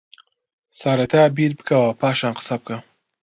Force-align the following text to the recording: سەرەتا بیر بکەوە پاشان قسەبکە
سەرەتا 0.79 1.21
بیر 1.35 1.51
بکەوە 1.59 1.91
پاشان 1.99 2.33
قسەبکە 2.39 2.77